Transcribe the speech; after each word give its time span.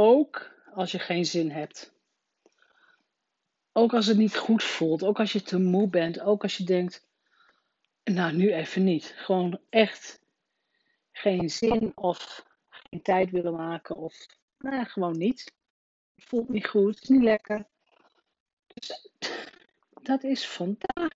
Ook 0.00 0.50
als 0.74 0.92
je 0.92 0.98
geen 0.98 1.26
zin 1.26 1.50
hebt. 1.50 1.92
Ook 3.72 3.94
als 3.94 4.06
het 4.06 4.16
niet 4.16 4.36
goed 4.36 4.62
voelt. 4.62 5.02
Ook 5.02 5.18
als 5.18 5.32
je 5.32 5.42
te 5.42 5.58
moe 5.58 5.88
bent. 5.88 6.20
Ook 6.20 6.42
als 6.42 6.56
je 6.56 6.64
denkt, 6.64 7.06
nou 8.04 8.32
nu 8.32 8.52
even 8.52 8.84
niet. 8.84 9.14
Gewoon 9.16 9.60
echt 9.68 10.20
geen 11.12 11.50
zin 11.50 11.92
of 11.94 12.46
geen 12.68 13.02
tijd 13.02 13.30
willen 13.30 13.54
maken. 13.54 13.96
Of 13.96 14.26
nou, 14.58 14.84
gewoon 14.84 15.18
niet. 15.18 15.52
Het 16.14 16.24
voelt 16.24 16.48
niet 16.48 16.66
goed. 16.66 16.94
Het 16.94 17.02
is 17.02 17.08
niet 17.08 17.22
lekker. 17.22 17.66
Dus 18.66 19.10
dat 20.02 20.22
is 20.22 20.48
vandaag. 20.48 21.10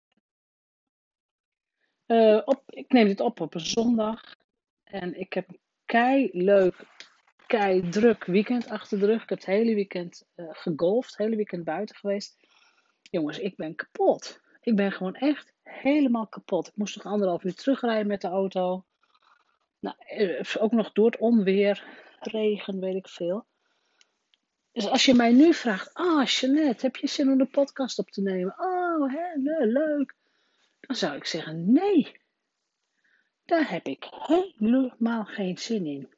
Uh, 2.07 2.43
op, 2.45 2.62
ik 2.67 2.93
neem 2.93 3.07
dit 3.07 3.21
op 3.21 3.41
op 3.41 3.55
een 3.55 3.67
zondag. 3.67 4.37
En 4.85 5.19
ik 5.19 5.33
heb 5.33 5.49
een 5.49 5.61
kei 5.85 6.30
leuk, 6.33 6.87
kei 7.59 7.89
druk 7.89 8.25
weekend 8.25 8.68
achter 8.68 8.99
de 8.99 9.07
rug. 9.07 9.22
Ik 9.22 9.29
heb 9.29 9.39
het 9.39 9.46
hele 9.46 9.75
weekend 9.75 10.27
uh, 10.36 10.46
gegolfd. 10.50 11.11
Het 11.11 11.18
hele 11.18 11.36
weekend 11.36 11.64
buiten 11.64 11.96
geweest. 11.96 12.36
Jongens, 13.11 13.39
ik 13.39 13.57
ben 13.57 13.75
kapot. 13.75 14.40
Ik 14.61 14.77
ben 14.77 14.93
gewoon 14.93 15.14
echt 15.14 15.53
helemaal 15.63 16.27
kapot. 16.27 16.68
Ik 16.68 16.77
moest 16.77 16.96
nog 16.96 17.13
anderhalf 17.13 17.44
uur 17.44 17.54
terugrijden 17.54 18.07
met 18.07 18.21
de 18.21 18.29
auto. 18.29 18.85
Nou, 19.80 19.96
eh, 19.99 20.44
ook 20.58 20.72
nog 20.72 20.93
door 20.93 21.07
het 21.07 21.18
onweer, 21.18 21.85
regen, 22.21 22.80
weet 22.80 22.94
ik 22.94 23.08
veel. 23.08 23.46
Dus 24.72 24.89
als 24.89 25.05
je 25.05 25.14
mij 25.14 25.32
nu 25.32 25.55
vraagt, 25.55 25.94
ah 25.94 26.07
oh, 26.07 26.25
Jeanette, 26.25 26.86
heb 26.86 26.96
je 26.96 27.07
zin 27.07 27.30
om 27.30 27.39
de 27.39 27.46
podcast 27.46 27.99
op 27.99 28.11
te 28.11 28.22
nemen? 28.22 28.55
Oh, 28.58 29.13
hè, 29.13 29.35
leuk. 29.64 30.14
Dan 30.80 30.96
zou 30.96 31.16
ik 31.16 31.25
zeggen, 31.25 31.72
nee. 31.72 32.20
Daar 33.44 33.70
heb 33.70 33.86
ik 33.86 34.06
helemaal 34.11 35.25
geen 35.25 35.58
zin 35.58 35.86
in. 35.86 36.11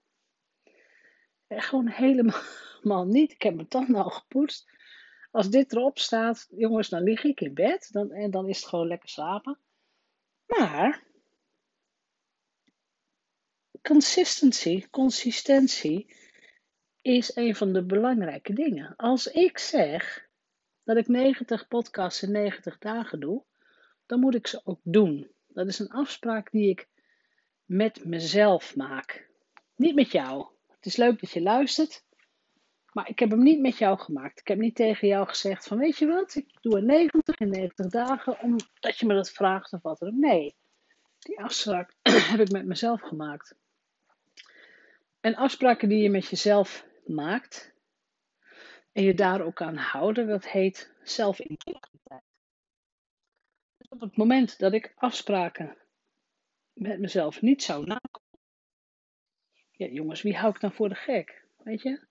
Eh, 1.46 1.62
gewoon 1.62 1.88
helemaal 2.04 3.06
niet. 3.06 3.32
Ik 3.32 3.42
heb 3.42 3.54
mijn 3.54 3.68
tanden 3.68 4.04
al 4.04 4.10
gepoetst. 4.10 4.72
Als 5.30 5.50
dit 5.50 5.72
erop 5.72 5.98
staat, 5.98 6.46
jongens, 6.50 6.88
dan 6.88 7.02
lig 7.02 7.24
ik 7.24 7.40
in 7.40 7.54
bed. 7.54 7.88
Dan, 7.92 8.10
en 8.12 8.30
dan 8.30 8.48
is 8.48 8.60
het 8.60 8.68
gewoon 8.68 8.86
lekker 8.86 9.08
slapen. 9.08 9.58
Maar 10.46 11.02
consistency, 13.82 14.86
consistentie 14.90 16.14
is 17.02 17.36
een 17.36 17.56
van 17.56 17.72
de 17.72 17.84
belangrijke 17.84 18.52
dingen. 18.52 18.96
Als 18.96 19.26
ik 19.26 19.58
zeg 19.58 20.28
dat 20.84 20.96
ik 20.96 21.08
90 21.08 21.68
podcasts 21.68 22.22
in 22.22 22.32
90 22.32 22.78
dagen 22.78 23.20
doe, 23.20 23.44
dan 24.06 24.20
moet 24.20 24.34
ik 24.34 24.46
ze 24.46 24.60
ook 24.64 24.80
doen. 24.82 25.30
Dat 25.46 25.66
is 25.66 25.78
een 25.78 25.90
afspraak 25.90 26.50
die 26.50 26.68
ik 26.68 26.88
met 27.64 28.04
mezelf 28.04 28.76
maak. 28.76 29.30
Niet 29.76 29.94
met 29.94 30.12
jou. 30.12 30.53
Het 30.84 30.92
is 30.92 30.98
leuk 30.98 31.20
dat 31.20 31.30
je 31.30 31.42
luistert, 31.42 32.04
maar 32.92 33.08
ik 33.08 33.18
heb 33.18 33.30
hem 33.30 33.42
niet 33.42 33.60
met 33.60 33.78
jou 33.78 33.98
gemaakt. 33.98 34.40
Ik 34.40 34.48
heb 34.48 34.58
niet 34.58 34.74
tegen 34.74 35.08
jou 35.08 35.28
gezegd 35.28 35.66
van 35.66 35.78
weet 35.78 35.98
je 35.98 36.06
wat, 36.06 36.34
ik 36.34 36.58
doe 36.60 36.76
er 36.76 36.82
90 36.82 37.38
in 37.38 37.48
90 37.48 37.86
dagen 37.86 38.40
omdat 38.40 38.98
je 38.98 39.06
me 39.06 39.14
dat 39.14 39.30
vraagt 39.30 39.72
of 39.72 39.82
wat 39.82 39.98
dan 39.98 40.08
ook. 40.08 40.14
Nee, 40.14 40.54
die 41.18 41.40
afspraak 41.40 41.94
heb 42.30 42.40
ik 42.40 42.50
met 42.50 42.66
mezelf 42.66 43.00
gemaakt. 43.00 43.54
En 45.20 45.34
afspraken 45.34 45.88
die 45.88 46.02
je 46.02 46.10
met 46.10 46.26
jezelf 46.26 46.86
maakt 47.06 47.74
en 48.92 49.02
je 49.02 49.14
daar 49.14 49.40
ook 49.40 49.62
aan 49.62 49.76
houden, 49.76 50.26
dat 50.26 50.46
heet 50.46 50.92
zelfintegriteit. 51.02 52.22
Dus 53.76 53.88
op 53.88 54.00
het 54.00 54.16
moment 54.16 54.58
dat 54.58 54.72
ik 54.72 54.92
afspraken 54.96 55.76
met 56.72 57.00
mezelf 57.00 57.42
niet 57.42 57.62
zou 57.62 57.86
nakomen, 57.86 58.23
jongens, 59.92 60.22
wie 60.22 60.36
hou 60.36 60.54
ik 60.54 60.60
dan 60.60 60.72
voor 60.72 60.88
de 60.88 60.94
gek? 60.94 61.44
Weet 61.56 61.82
je? 61.82 62.06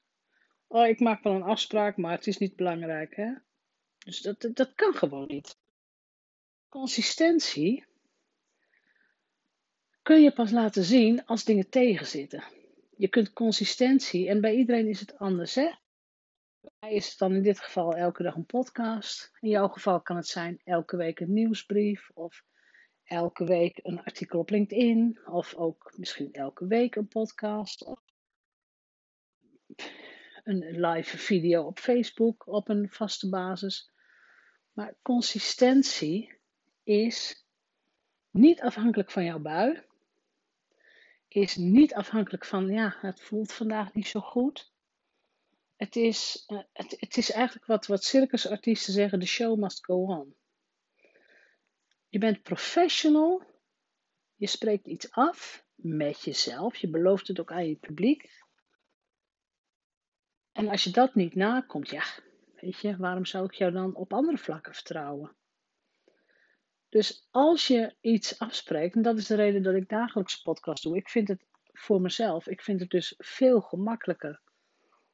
Oh, 0.68 0.88
ik 0.88 1.00
maak 1.00 1.24
wel 1.24 1.34
een 1.34 1.44
afspraak, 1.44 1.98
maar 1.98 2.12
het 2.12 2.28
is 2.28 2.38
niet 2.38 2.56
belangrijk, 2.56 3.16
hè? 3.16 3.34
Dus 3.98 4.22
dat, 4.22 4.50
dat, 4.54 4.74
kan 4.76 4.94
gewoon 4.94 5.28
niet. 5.28 5.58
Consistentie 6.70 7.86
kun 10.02 10.22
je 10.22 10.34
pas 10.34 10.52
laten 10.52 10.84
zien 10.84 11.25
als 11.25 11.44
dingen 11.44 11.70
tegenzitten. 11.70 12.44
Je 12.97 13.08
kunt 13.08 13.34
consistentie, 13.34 14.30
en 14.30 14.42
bij 14.42 14.56
iedereen 14.56 14.88
is 14.88 15.00
het 15.00 15.18
anders, 15.18 15.56
hè? 15.56 15.72
Bij 16.59 16.72
mij 16.80 16.94
is 16.94 17.09
het 17.09 17.18
dan 17.18 17.34
in 17.34 17.44
dit 17.44 17.59
geval 17.59 17.96
elke 17.96 18.24
dag 18.24 18.36
een 18.36 18.46
podcast. 18.46 19.31
In 19.40 19.50
jouw 19.50 19.68
geval 19.68 20.02
kan 20.02 20.16
het 20.16 20.28
zijn 20.28 20.62
elke 20.64 20.97
week 20.97 21.20
een 21.20 21.34
nieuwsbrief 21.34 22.09
of 22.14 22.44
elke 23.13 23.46
week 23.46 23.79
een 23.84 24.03
artikel 24.03 24.40
op 24.40 24.50
LinkedIn 24.50 25.19
of 25.25 25.56
ook 25.56 25.94
misschien 25.97 26.34
elke 26.34 26.68
week 26.68 26.96
een 26.96 27.07
podcast 27.07 27.84
of 27.84 28.00
een 30.44 30.79
live 30.79 31.18
video 31.18 31.63
op 31.63 31.79
Facebook 31.79 32.47
op 32.47 32.69
een 32.69 32.90
vaste 32.90 33.29
basis. 33.29 33.91
Maar 34.72 34.96
consistentie 35.02 36.34
is 36.84 37.46
niet 38.29 38.62
afhankelijk 38.62 39.12
van 39.12 39.23
jouw 39.23 39.40
bui 39.40 39.84
is 41.34 41.56
niet 41.56 41.94
afhankelijk 41.94 42.46
van, 42.46 42.68
ja, 42.68 42.96
het 43.02 43.22
voelt 43.22 43.53
vandaag 43.53 43.94
niet 43.94 44.07
zo 44.07 44.19
goed. 44.19 44.72
Het 45.75 45.96
is, 45.96 46.44
uh, 46.47 46.59
het, 46.73 46.96
het 47.00 47.18
is 47.18 47.31
eigenlijk 47.31 47.66
wat, 47.66 47.85
wat 47.85 48.03
circusartiesten 48.03 48.94
zeggen, 48.94 49.19
the 49.19 49.25
show 49.25 49.59
must 49.59 49.85
go 49.85 49.96
on. 49.96 50.35
Je 52.13 52.19
bent 52.19 52.44
professional, 52.44 53.44
je 54.35 54.47
spreekt 54.47 54.88
iets 54.88 55.12
af 55.12 55.66
met 55.75 56.22
jezelf, 56.22 56.75
je 56.75 56.90
belooft 56.90 57.28
het 57.28 57.40
ook 57.40 57.51
aan 57.51 57.68
je 57.68 57.75
publiek. 57.75 58.44
En 60.52 60.68
als 60.68 60.84
je 60.84 60.90
dat 60.90 61.16
niet 61.16 61.35
nakomt, 61.35 61.90
ja, 61.90 62.03
weet 62.56 62.79
je, 62.79 62.97
waarom 62.97 63.25
zou 63.25 63.46
ik 63.46 63.53
jou 63.53 63.72
dan 63.72 63.96
op 63.96 64.13
andere 64.13 64.38
vlakken 64.38 64.73
vertrouwen? 64.73 65.35
Dus 66.90 67.28
als 67.31 67.68
je 67.68 67.96
iets 68.02 68.40
afspreekt, 68.40 68.96
en 68.96 69.02
dat 69.02 69.18
is 69.18 69.28
de 69.28 69.35
reden 69.35 69.63
dat 69.63 69.75
ik 69.75 69.90
dagelijks 69.90 70.41
podcast 70.41 70.84
doe, 70.84 70.97
ik 70.97 71.09
vind 71.09 71.28
het 71.28 71.46
voor 71.63 72.02
mezelf, 72.02 72.47
ik 72.47 72.62
vind 72.62 72.79
het 72.79 72.90
dus 72.90 73.13
veel 73.18 73.62
gemakkelijker 73.62 74.41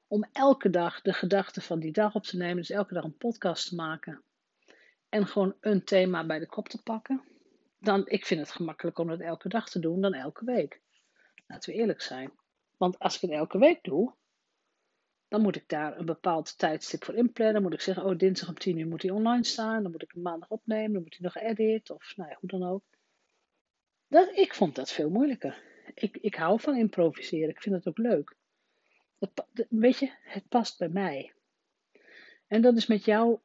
om 0.08 0.30
elke 0.32 0.70
dag 0.70 1.02
de 1.02 1.14
gedachten 1.14 1.62
van 1.62 1.80
die 1.80 1.92
dag 1.92 2.16
op 2.16 2.24
te 2.24 2.38
nemen, 2.38 2.56
dus 2.56 2.70
elke 2.70 2.94
dag 2.94 3.04
een 3.04 3.18
podcast 3.18 3.70
te 3.70 3.76
maken 3.76 4.24
en 5.10 5.28
gewoon 5.28 5.56
een 5.60 5.84
thema 5.84 6.26
bij 6.26 6.40
de 6.40 6.48
kop 6.48 6.70
te 6.70 6.82
pakken. 6.82 7.24
Dan, 7.80 8.08
ik 8.08 8.26
vind 8.26 8.40
het 8.40 8.52
gemakkelijker 8.52 9.04
om 9.04 9.10
dat 9.10 9.20
elke 9.20 9.50
dag 9.50 9.70
te 9.70 9.80
doen 9.80 10.02
dan 10.02 10.14
elke 10.14 10.46
week. 10.46 10.82
Laten 11.48 11.74
we 11.74 11.80
eerlijk 11.80 12.02
zijn. 12.02 12.32
Want 12.78 13.00
als 13.00 13.16
ik 13.16 13.22
het 13.22 13.32
elke 13.32 13.58
week 13.58 13.84
doe, 13.84 14.14
dan 15.28 15.42
moet 15.42 15.56
ik 15.56 15.68
daar 15.68 15.98
een 15.98 16.06
bepaald 16.06 16.58
tijdstip 16.58 17.04
voor 17.04 17.16
inplannen. 17.16 17.54
Dan 17.54 17.64
moet 17.64 17.74
ik 17.74 17.82
zeggen, 17.82 18.06
oh 18.06 18.18
dinsdag 18.18 18.50
om 18.50 18.58
10 18.58 18.78
uur 18.78 18.88
moet 18.88 19.02
hij 19.02 19.12
online 19.12 19.46
staan. 19.46 19.84
Dan 19.84 19.92
moet 19.92 20.04
ik 20.04 20.12
hem 20.14 20.22
maandag 20.22 20.50
opnemen. 20.50 20.94
Dan 20.94 21.02
moet 21.02 21.18
hij 21.18 21.32
nog 21.34 21.38
edit 21.38 21.90
of 21.90 22.14
nou 22.16 22.30
ja, 22.30 22.38
hoe 22.40 22.50
dan 22.50 22.64
ook. 22.64 22.84
Dat, 24.08 24.38
ik 24.38 24.54
vond 24.54 24.76
dat 24.76 24.92
veel 24.92 25.10
moeilijker. 25.10 25.64
Ik, 25.94 26.18
ik 26.18 26.36
hou 26.36 26.60
van 26.60 26.76
improviseren. 26.76 27.50
Ik 27.50 27.62
vind 27.62 27.76
het 27.76 27.88
ook 27.88 27.98
leuk. 27.98 28.36
Weet 29.70 30.00
je, 30.00 30.12
het 30.22 30.48
past 30.48 30.78
bij 30.78 30.90
mij. 30.90 31.34
En 32.48 32.62
dat 32.62 32.78
is 32.78 32.88
met 32.88 33.06
jouw 33.06 33.42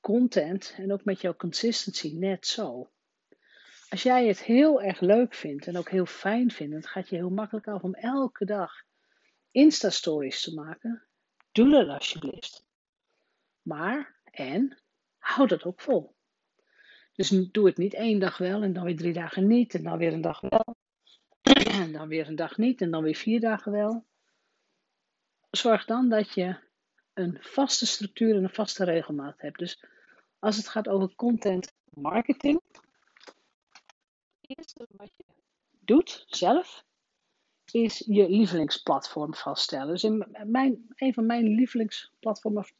content 0.00 0.74
en 0.76 0.92
ook 0.92 1.04
met 1.04 1.20
jouw 1.20 1.34
consistency 1.34 2.12
net 2.14 2.46
zo. 2.46 2.90
Als 3.88 4.02
jij 4.02 4.26
het 4.26 4.42
heel 4.42 4.82
erg 4.82 5.00
leuk 5.00 5.34
vindt 5.34 5.66
en 5.66 5.76
ook 5.76 5.90
heel 5.90 6.06
fijn 6.06 6.50
vindt, 6.50 6.72
dan 6.72 6.82
gaat 6.82 7.08
je 7.08 7.16
heel 7.16 7.30
makkelijk 7.30 7.68
af 7.68 7.82
om 7.82 7.94
elke 7.94 8.44
dag 8.44 8.84
Insta-stories 9.50 10.42
te 10.42 10.54
maken. 10.54 11.02
Doe 11.52 11.70
dat 11.70 11.88
alsjeblieft. 11.88 12.66
Maar, 13.62 14.16
en, 14.24 14.78
hou 15.18 15.48
dat 15.48 15.64
ook 15.64 15.80
vol. 15.80 16.14
Dus 17.12 17.28
doe 17.28 17.66
het 17.66 17.76
niet 17.76 17.94
één 17.94 18.18
dag 18.18 18.38
wel 18.38 18.62
en 18.62 18.72
dan 18.72 18.84
weer 18.84 18.96
drie 18.96 19.12
dagen 19.12 19.46
niet 19.46 19.74
en 19.74 19.82
dan 19.82 19.98
weer 19.98 20.12
een 20.12 20.20
dag 20.20 20.40
wel. 20.40 20.76
En 21.80 21.92
dan 21.92 22.08
weer 22.08 22.28
een 22.28 22.36
dag 22.36 22.56
niet 22.56 22.80
en 22.80 22.90
dan 22.90 23.02
weer 23.02 23.14
vier 23.14 23.40
dagen 23.40 23.72
wel. 23.72 24.06
Zorg 25.50 25.84
dan 25.84 26.08
dat 26.08 26.34
je 26.34 26.56
een 27.16 27.38
vaste 27.40 27.86
structuur 27.86 28.36
en 28.36 28.42
een 28.42 28.54
vaste 28.54 28.84
regelmaat 28.84 29.40
hebt. 29.40 29.58
Dus 29.58 29.84
als 30.38 30.56
het 30.56 30.68
gaat 30.68 30.88
over 30.88 31.14
content 31.14 31.72
marketing, 31.84 32.60
het 34.40 34.58
eerste 34.58 34.86
wat 34.90 35.16
je 35.16 35.24
doet 35.80 36.24
zelf, 36.26 36.84
is 37.64 38.02
je 38.06 38.28
lievelingsplatform 38.28 39.34
vaststellen. 39.34 39.88
Dus 39.88 40.04
in 40.04 40.26
mijn, 40.44 40.86
een 40.94 41.14
van 41.14 41.26
mijn 41.26 41.44
lievelingsplatformen, 41.44 42.60
of 42.60 42.72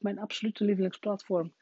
mijn 0.00 0.18
absolute 0.18 0.64
lievelingsplatform, 0.64 1.54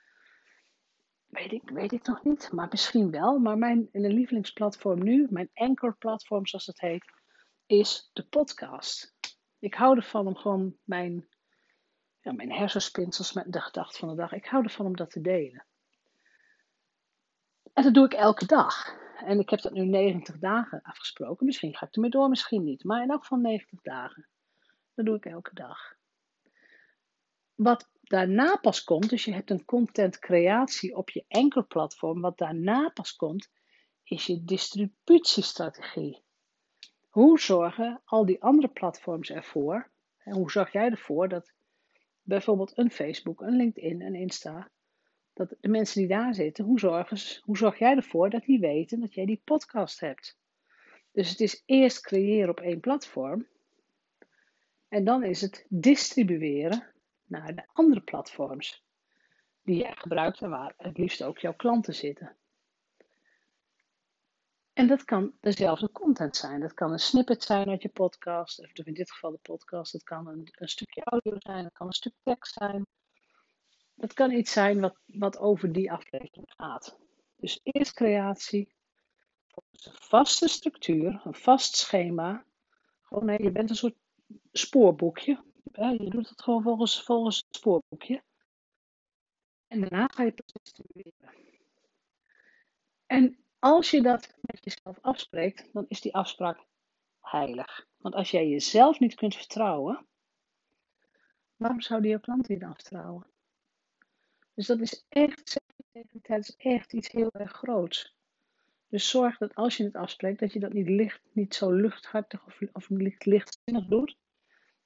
weet 1.27 1.53
ik, 1.53 1.71
weet 1.71 1.93
ik 1.93 2.07
nog 2.07 2.25
niet, 2.25 2.53
maar 2.53 2.69
misschien 2.71 3.11
wel. 3.11 3.39
Maar 3.39 3.59
mijn 3.59 3.89
lievelingsplatform 3.93 5.03
nu, 5.03 5.27
mijn 5.31 5.51
anchor-platform 5.55 6.47
zoals 6.47 6.67
het 6.67 6.81
heet, 6.81 7.05
is 7.67 8.11
de 8.13 8.25
podcast. 8.25 9.15
Ik 9.59 9.75
hou 9.75 9.97
ervan 9.97 10.27
om 10.27 10.37
gewoon 10.37 10.77
mijn, 10.85 11.29
mijn 12.33 12.53
hersenspinsels 12.53 13.33
met 13.33 13.53
de 13.53 13.61
gedachte 13.61 13.99
van 13.99 14.09
de 14.09 14.15
dag, 14.15 14.33
ik 14.33 14.47
hou 14.47 14.65
ervan 14.65 14.87
om 14.87 14.97
dat 14.97 15.11
te 15.11 15.21
delen. 15.21 15.65
En 17.73 17.83
dat 17.83 17.95
doe 17.95 18.05
ik 18.05 18.13
elke 18.13 18.47
dag. 18.47 19.03
En 19.25 19.39
ik 19.39 19.51
heb 19.51 19.61
dat 19.61 19.73
nu 19.73 19.85
90 19.85 20.39
dagen 20.39 20.83
afgesproken. 20.83 21.47
Misschien 21.47 21.75
ga 21.75 21.87
ik 21.87 21.95
ermee 21.95 22.11
door, 22.11 22.29
misschien 22.29 22.65
niet. 22.65 22.85
Maar 22.85 23.03
in 23.03 23.11
elk 23.11 23.21
geval 23.21 23.39
90 23.39 23.81
dagen. 23.83 24.27
Dat 24.95 25.07
doe 25.07 25.17
ik 25.17 25.27
elke 25.27 25.55
dag. 25.55 25.95
Wat 27.55 27.89
daarna 28.01 28.57
pas 28.57 28.85
komt, 28.85 29.11
dus 29.11 29.25
je 29.25 29.33
hebt 29.33 29.51
een 29.51 29.65
contentcreatie 29.65 30.97
op 30.97 31.11
je 31.11 31.25
enkel 31.29 31.67
platform, 31.67 32.21
wat 32.21 32.39
daarna 32.39 32.89
pas 32.89 33.17
komt, 33.17 33.51
is 34.05 34.27
je 34.27 34.45
distributiestrategie. 34.45 36.23
Hoe 37.09 37.41
zorgen 37.41 38.01
al 38.05 38.27
die 38.27 38.43
andere 38.43 38.69
platforms 38.69 39.31
ervoor, 39.31 39.91
en 40.19 40.35
hoe 40.35 40.51
zorg 40.51 40.73
jij 40.73 40.91
ervoor 40.91 41.29
dat 41.29 41.53
bijvoorbeeld 42.25 42.79
een 42.79 42.91
Facebook, 42.91 43.41
een 43.41 43.57
LinkedIn, 43.57 44.01
een 44.01 44.15
Insta, 44.15 44.71
dat 45.33 45.57
de 45.61 45.69
mensen 45.69 46.01
die 46.01 46.09
daar 46.09 46.35
zitten, 46.35 46.65
hoe, 46.65 47.07
hoe 47.43 47.57
zorg 47.57 47.79
jij 47.79 47.97
ervoor 47.97 48.31
dat 48.31 48.45
die 48.45 48.61
weten 48.61 49.01
dat 49.01 49.15
jij 49.15 49.27
die 49.27 49.41
podcast 49.45 50.01
hebt? 50.01 50.39
Dus 51.13 51.31
het 51.31 51.41
is 51.41 51.63
eerst 51.67 52.01
creëren 52.01 52.51
op 52.51 52.61
één 52.61 52.81
platform. 52.81 53.47
En 54.89 55.05
dan 55.05 55.25
is 55.25 55.41
het 55.41 55.67
distribueren 55.69 56.87
naar 57.25 57.55
de 57.55 57.65
andere 57.73 58.01
platforms 58.01 58.85
die 59.63 59.77
jij 59.77 59.95
gebruikt 59.95 60.43
en 60.43 60.51
waar 60.51 60.75
het 60.77 60.99
liefst 60.99 61.23
ook 61.23 61.39
jouw 61.39 61.55
klanten 61.55 61.95
zitten. 61.95 62.37
En 64.75 64.87
dat 64.87 65.05
kan 65.05 65.33
dezelfde 65.41 65.91
content 65.93 66.37
zijn. 66.37 66.61
Dat 66.61 66.75
kan 66.75 66.93
een 66.93 66.99
snippet 66.99 67.43
zijn 67.43 67.69
uit 67.69 67.83
je 67.83 67.89
podcast, 67.89 68.61
of 68.61 68.73
in 68.73 68.95
dit 68.95 69.11
geval 69.11 69.31
de 69.31 69.39
podcast. 69.43 69.93
Het 69.93 70.03
kan 70.03 70.27
een, 70.27 70.49
een 70.51 70.69
stukje 70.69 71.05
audio 71.05 71.35
zijn, 71.39 71.65
het 71.65 71.73
kan 71.73 71.87
een 71.87 71.93
stuk 71.93 72.15
tekst 72.23 72.53
zijn. 72.53 72.87
Dat 73.95 74.13
kan 74.13 74.31
iets 74.31 74.53
zijn 74.53 74.81
wat, 74.81 74.97
wat 75.05 75.39
over 75.39 75.73
die 75.73 75.93
aflevering 75.93 76.53
gaat. 76.57 76.99
Dus 77.37 77.61
eerst 77.63 77.93
creatie, 77.93 78.73
een 79.55 79.93
vaste 79.93 80.49
structuur, 80.49 81.21
een 81.25 81.35
vast 81.35 81.77
schema. 81.77 82.45
Gewoon, 83.03 83.25
nee, 83.25 83.43
je 83.43 83.51
bent 83.51 83.71
een 83.71 83.77
soort 83.77 83.97
spoorboekje. 84.53 85.45
Je 85.73 86.11
doet 86.11 86.29
het 86.29 86.43
gewoon 86.43 86.63
volgens, 86.63 87.03
volgens 87.03 87.37
het 87.37 87.57
spoorboekje. 87.57 88.23
En 89.67 89.81
daarna 89.81 90.07
ga 90.07 90.23
je 90.23 90.33
het 90.35 90.53
distribueren. 90.63 91.35
En 93.07 93.45
als 93.59 93.91
je 93.91 94.03
dat 94.03 94.35
jezelf 94.65 94.99
afspreekt, 95.01 95.73
dan 95.73 95.85
is 95.89 96.01
die 96.01 96.15
afspraak 96.15 96.59
heilig. 97.21 97.87
Want 97.97 98.15
als 98.15 98.31
jij 98.31 98.49
jezelf 98.49 98.99
niet 98.99 99.15
kunt 99.15 99.37
vertrouwen, 99.37 100.07
waarom 101.57 101.81
zouden 101.81 102.11
jouw 102.11 102.21
klanten 102.21 102.55
je 102.55 102.61
dan 102.61 102.75
vertrouwen? 102.75 103.27
Dus 104.55 104.67
dat 104.67 104.81
is 104.81 105.05
echt, 105.09 105.61
dat 106.13 106.39
is 106.39 106.57
echt 106.57 106.93
iets 106.93 107.11
heel 107.11 107.31
erg 107.33 107.53
groots. 107.53 108.15
Dus 108.89 109.09
zorg 109.11 109.39
dat 109.39 109.55
als 109.55 109.77
je 109.77 109.85
het 109.85 109.97
afspreekt, 109.97 110.41
dat 110.41 110.53
je 110.53 110.61
dat 110.61 110.73
niet, 110.73 110.89
licht, 110.89 111.21
niet 111.33 111.55
zo 111.55 111.71
luchthartig 111.71 112.47
of, 112.47 112.61
of 112.73 112.89
licht, 112.89 113.25
lichtzinnig 113.25 113.87
doet. 113.87 114.17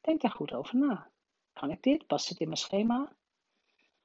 Denk 0.01 0.21
daar 0.21 0.31
goed 0.31 0.53
over 0.53 0.77
na. 0.77 1.11
Kan 1.53 1.71
ik 1.71 1.83
dit? 1.83 2.07
Past 2.07 2.29
het 2.29 2.39
in 2.39 2.47
mijn 2.47 2.59
schema? 2.59 3.17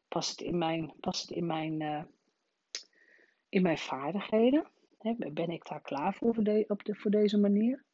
Past 0.07 0.29
het 0.29 0.41
in 0.41 0.57
mijn, 0.57 0.93
past 0.99 1.21
het 1.21 1.37
in 1.37 1.45
mijn, 1.45 1.81
uh, 1.81 2.03
in 3.49 3.61
mijn 3.61 3.77
vaardigheden? 3.77 4.67
Ben 5.33 5.49
ik 5.49 5.67
daar 5.67 5.81
klaar 5.81 6.13
voor 6.13 6.29
op 6.67 6.83
de, 6.83 6.95
voor 6.95 7.11
deze 7.11 7.37
manier? 7.37 7.85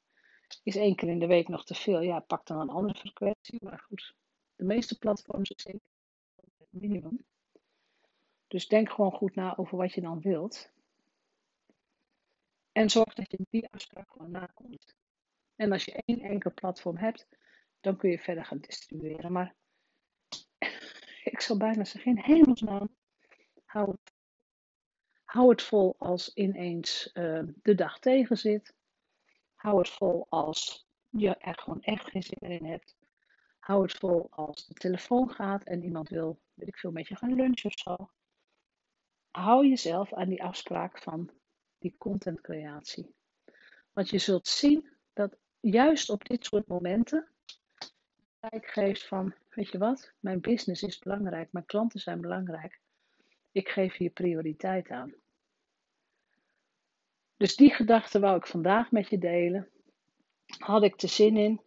Is 0.63 0.75
één 0.75 0.95
keer 0.95 1.09
in 1.09 1.19
de 1.19 1.27
week 1.27 1.47
nog 1.47 1.65
te 1.65 1.75
veel? 1.75 2.01
Ja, 2.01 2.19
pak 2.19 2.45
dan 2.45 2.59
een 2.59 2.69
andere 2.69 3.00
frequentie. 3.00 3.63
Maar 3.63 3.79
goed, 3.79 4.15
de 4.56 4.63
meeste 4.63 4.97
platforms 4.97 5.50
is 5.50 5.63
zeker 5.63 5.81
het 6.35 6.81
minimum. 6.81 7.25
Dus 8.47 8.67
denk 8.67 8.89
gewoon 8.89 9.11
goed 9.11 9.35
na 9.35 9.57
over 9.57 9.77
wat 9.77 9.94
je 9.94 10.01
dan 10.01 10.21
wilt. 10.21 10.71
En 12.71 12.89
zorg 12.89 13.13
dat 13.13 13.31
je 13.31 13.45
die 13.50 13.67
afspraak 13.69 14.11
gewoon 14.11 14.31
nakomt. 14.31 14.95
En 15.56 15.71
als 15.71 15.85
je 15.85 16.01
één 16.06 16.21
enkel 16.21 16.53
platform 16.53 16.97
hebt, 16.97 17.27
dan 17.79 17.97
kun 17.97 18.09
je 18.09 18.19
verder 18.19 18.45
gaan 18.45 18.59
distribueren. 18.59 19.31
Maar 19.31 19.56
ik 21.33 21.41
zal 21.41 21.57
bijna 21.57 21.83
zeggen, 21.83 22.11
in 22.11 22.23
hemelsnaam, 22.23 22.95
hou 23.65 23.91
het, 23.91 24.13
hou 25.30 25.50
het 25.50 25.62
vol 25.62 25.96
als 25.98 26.34
ineens 26.34 27.10
uh, 27.14 27.44
de 27.62 27.76
dag 27.76 28.00
tegen 28.00 28.38
zit. 28.38 28.76
Hou 29.56 29.78
het 29.78 29.90
vol 29.90 30.26
als 30.30 30.88
je 31.10 31.36
er 31.36 31.60
gewoon 31.60 31.81
echt 31.81 32.10
geen 32.10 32.24
zin 32.24 32.50
in 32.50 32.66
hebt. 32.66 32.98
Hou 33.60 33.81
het 33.81 33.92
vol 33.92 34.28
als 34.30 34.68
de 34.68 34.74
telefoon 34.74 35.30
gaat 35.30 35.64
en 35.64 35.84
iemand 35.84 36.10
wil, 36.10 36.40
weet 36.54 36.68
ik 36.68 36.78
veel, 36.78 36.92
met 36.92 37.08
je 37.08 37.16
gaan 37.16 37.34
lunchen 37.34 37.70
of 37.70 37.80
zo. 37.80 38.10
Hou 39.31 39.68
jezelf 39.68 40.14
aan 40.14 40.30
die 40.30 40.44
afspraak 40.44 41.02
van 41.02 41.31
die 41.78 41.96
contentcreatie. 41.98 43.16
Want 43.94 44.10
je 44.10 44.18
zult 44.18 44.48
zien 44.48 44.90
dat 45.14 45.38
juist 45.60 46.10
op 46.10 46.26
dit 46.26 46.46
soort 46.46 46.68
momenten 46.68 47.28
geeft 48.50 49.08
van, 49.08 49.34
weet 49.50 49.72
je 49.72 49.78
wat, 49.78 50.14
mijn 50.20 50.42
business 50.42 50.84
is 50.84 51.00
belangrijk, 51.00 51.52
mijn 51.52 51.66
klanten 51.66 52.00
zijn 52.00 52.22
belangrijk. 52.22 52.80
Ik 53.51 53.69
geef 53.69 53.96
hier 53.96 54.10
prioriteit 54.10 54.90
aan. 54.90 55.13
Dus 57.38 57.56
die 57.56 57.74
gedachte 57.74 58.19
wou 58.19 58.38
ik 58.38 58.48
vandaag 58.48 58.92
met 58.92 59.10
je 59.10 59.18
delen. 59.18 59.69
Had 60.57 60.84
ik 60.84 61.01
er 61.01 61.10
zin 61.10 61.38
in? 61.38 61.62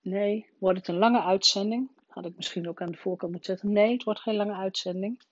Nee. 0.00 0.46
Wordt 0.58 0.78
het 0.78 0.88
een 0.88 0.98
lange 0.98 1.22
uitzending? 1.22 1.90
Had 2.06 2.26
ik 2.26 2.36
misschien 2.36 2.68
ook 2.68 2.80
aan 2.80 2.90
de 2.92 2.98
voorkant 2.98 3.32
moeten 3.32 3.52
zetten. 3.52 3.72
Nee, 3.72 3.92
het 3.92 4.04
wordt 4.04 4.20
geen 4.20 4.36
lange 4.36 4.54
uitzending. 4.54 5.22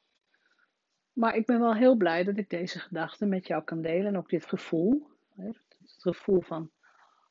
Maar 1.13 1.37
ik 1.37 1.47
ben 1.47 1.61
wel 1.61 1.75
heel 1.75 1.97
blij 1.97 2.25
dat 2.25 2.37
ik 2.37 2.51
deze 2.51 2.79
gedachten 2.79 3.29
met 3.29 3.47
jou 3.47 3.65
kan 3.65 3.83
delen. 3.83 4.07
En 4.07 4.17
ook 4.17 4.29
dit 4.29 4.47
gevoel. 4.47 5.11
Het 5.37 5.97
gevoel 5.99 6.41
van, 6.41 6.71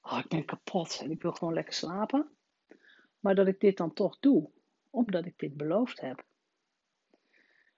oh, 0.01 0.17
ik 0.17 0.27
ben 0.27 0.45
kapot 0.45 0.99
en 1.03 1.11
ik 1.11 1.21
wil 1.21 1.31
gewoon 1.31 1.53
lekker 1.53 1.73
slapen. 1.73 2.29
Maar 3.19 3.35
dat 3.35 3.47
ik 3.47 3.59
dit 3.59 3.77
dan 3.77 3.93
toch 3.93 4.19
doe, 4.19 4.49
omdat 4.89 5.25
ik 5.25 5.37
dit 5.37 5.57
beloofd 5.57 6.01
heb. 6.01 6.23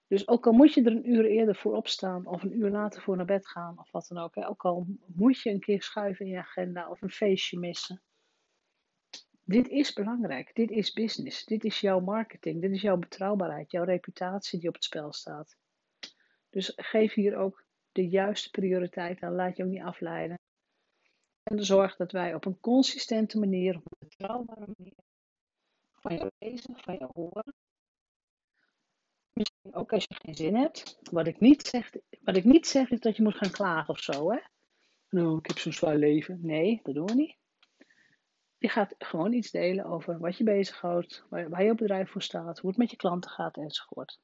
Dus 0.08 0.28
ook 0.28 0.46
al 0.46 0.52
moet 0.52 0.74
je 0.74 0.82
er 0.82 0.92
een 0.92 1.10
uur 1.10 1.24
eerder 1.24 1.56
voor 1.56 1.74
opstaan, 1.74 2.26
of 2.26 2.42
een 2.42 2.58
uur 2.58 2.70
later 2.70 3.02
voor 3.02 3.16
naar 3.16 3.24
bed 3.24 3.48
gaan, 3.48 3.78
of 3.78 3.90
wat 3.90 4.06
dan 4.08 4.18
ook. 4.18 4.36
Ook 4.36 4.64
al 4.64 4.86
moet 5.06 5.40
je 5.40 5.50
een 5.50 5.60
keer 5.60 5.82
schuiven 5.82 6.26
in 6.26 6.32
je 6.32 6.38
agenda 6.38 6.90
of 6.90 7.02
een 7.02 7.10
feestje 7.10 7.58
missen. 7.58 8.02
Dit 9.44 9.68
is 9.68 9.92
belangrijk. 9.92 10.54
Dit 10.54 10.70
is 10.70 10.92
business. 10.92 11.44
Dit 11.44 11.64
is 11.64 11.80
jouw 11.80 12.00
marketing. 12.00 12.60
Dit 12.60 12.70
is 12.70 12.82
jouw 12.82 12.96
betrouwbaarheid, 12.96 13.70
jouw 13.70 13.84
reputatie 13.84 14.58
die 14.58 14.68
op 14.68 14.74
het 14.74 14.84
spel 14.84 15.12
staat. 15.12 15.56
Dus 16.50 16.72
geef 16.76 17.14
hier 17.14 17.36
ook 17.36 17.64
de 17.92 18.08
juiste 18.08 18.50
prioriteit 18.50 19.20
aan. 19.20 19.34
Laat 19.34 19.56
je 19.56 19.64
ook 19.64 19.70
niet 19.70 19.82
afleiden. 19.82 20.38
En 21.42 21.64
zorg 21.64 21.96
dat 21.96 22.12
wij 22.12 22.34
op 22.34 22.44
een 22.44 22.60
consistente 22.60 23.38
manier, 23.38 23.76
op 23.76 23.82
een 23.84 24.08
betrouwbare 24.08 24.66
manier, 24.76 24.94
van 25.92 26.16
jou 26.16 26.30
lezen, 26.38 26.76
van 26.76 26.96
jou 26.96 27.10
horen. 27.14 27.54
Misschien 29.38 29.74
ook 29.74 29.92
als 29.92 30.04
je 30.08 30.14
geen 30.14 30.34
zin 30.34 30.56
hebt. 30.56 30.98
Wat 31.10 31.26
ik 31.26 31.40
niet 31.40 31.66
zeg, 31.66 31.90
wat 32.20 32.36
ik 32.36 32.44
niet 32.44 32.66
zeg 32.66 32.90
is 32.90 33.00
dat 33.00 33.16
je 33.16 33.22
moet 33.22 33.36
gaan 33.36 33.50
klagen 33.50 33.88
of 33.88 34.00
zo. 34.00 34.30
Hè? 34.30 34.38
Nou, 35.10 35.38
ik 35.38 35.46
heb 35.46 35.58
zo'n 35.58 35.72
zwaar 35.72 35.96
leven. 35.96 36.38
Nee, 36.42 36.80
dat 36.82 36.94
doen 36.94 37.06
we 37.06 37.14
niet. 37.14 37.36
Je 38.58 38.68
gaat 38.68 38.94
gewoon 38.98 39.32
iets 39.32 39.50
delen 39.50 39.84
over 39.84 40.18
wat 40.18 40.36
je 40.36 40.44
bezighoudt, 40.44 41.24
waar, 41.28 41.48
waar 41.48 41.64
je 41.64 41.74
bedrijf 41.74 42.10
voor 42.10 42.22
staat, 42.22 42.58
hoe 42.58 42.70
het 42.70 42.78
met 42.78 42.90
je 42.90 42.96
klanten 42.96 43.30
gaat 43.30 43.56
enzovoort. 43.56 44.18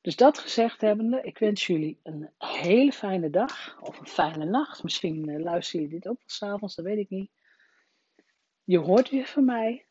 Dus 0.00 0.16
dat 0.16 0.38
gezegd 0.38 0.80
hebbende, 0.80 1.20
ik 1.22 1.38
wens 1.38 1.66
jullie 1.66 2.00
een 2.02 2.30
hele 2.38 2.92
fijne 2.92 3.30
dag 3.30 3.80
of 3.80 3.98
een 3.98 4.06
fijne 4.06 4.44
nacht. 4.44 4.82
Misschien 4.82 5.28
uh, 5.28 5.42
luister 5.42 5.80
je 5.80 5.88
dit 5.88 6.08
ook 6.08 6.18
wel 6.18 6.28
s'avonds, 6.28 6.74
dat 6.74 6.84
weet 6.84 6.98
ik 6.98 7.10
niet. 7.10 7.30
Je 8.64 8.78
hoort 8.78 9.10
weer 9.10 9.26
van 9.26 9.44
mij. 9.44 9.85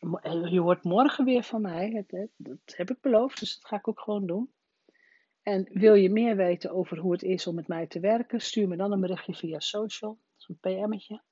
Eh, 0.00 0.46
je 0.50 0.60
hoort 0.60 0.84
morgen 0.84 1.24
weer 1.24 1.42
van 1.42 1.60
mij. 1.60 2.04
Dat, 2.36 2.58
heb 2.64 2.90
ik 2.90 3.00
beloofd, 3.00 3.40
dus 3.40 3.54
dat 3.54 3.68
ga 3.68 3.76
ik 3.76 3.88
ook 3.88 4.00
gewoon 4.00 4.26
doen. 4.26 4.52
En 5.42 5.68
wil 5.72 5.94
je 5.94 6.10
meer 6.10 6.36
weten 6.36 6.70
over 6.70 6.98
hoe 6.98 7.12
het 7.12 7.22
is 7.22 7.46
om 7.46 7.54
met 7.54 7.68
mij 7.68 7.86
te 7.86 8.00
werken, 8.00 8.40
stuur 8.40 8.68
me 8.68 8.76
dan 8.76 8.92
een 8.92 9.00
berichtje 9.00 9.34
via 9.34 9.60
social, 9.60 10.18
zo'n 10.36 10.58
PM'tje. 10.60 11.22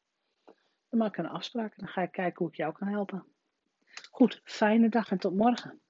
Dan 0.88 0.98
maak 0.98 1.18
ik 1.18 1.25
een 1.25 1.30
afspraak 1.30 1.70
en 1.70 1.84
dan 1.84 1.92
ga 1.92 2.02
ik 2.02 2.12
kijken 2.12 2.38
hoe 2.38 2.48
ik 2.48 2.56
jou 2.56 2.72
kan 2.72 2.88
helpen. 2.88 3.25
Goed, 4.10 4.40
fijne 4.44 4.88
dag 4.88 5.10
en 5.10 5.18
tot 5.18 5.34
morgen. 5.34 5.80